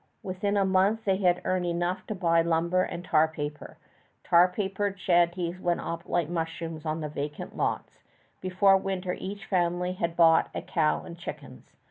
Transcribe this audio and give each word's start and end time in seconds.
Within 0.23 0.57
a 0.57 0.65
month 0.65 1.03
they 1.05 1.17
had 1.17 1.43
earned 1.45 1.67
enough 1.67 2.07
to 2.07 2.15
buy 2.15 2.41
lumber 2.41 2.81
and 2.81 3.05
tar 3.05 3.27
paper. 3.27 3.77
Tar 4.23 4.47
papered 4.47 4.99
shanties 4.99 5.59
went 5.59 5.79
up 5.79 6.09
like 6.09 6.27
mushrooms 6.27 6.87
on 6.87 7.01
the 7.01 7.07
vacant 7.07 7.55
lots. 7.55 8.01
Before 8.41 8.77
winter 8.77 9.13
each 9.13 9.45
family 9.45 9.93
had 9.93 10.15
bought 10.17 10.49
a 10.55 10.63
cow 10.63 11.03
and 11.03 11.19
chickens. 11.19 11.75